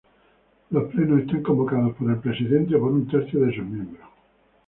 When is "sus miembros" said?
3.55-4.09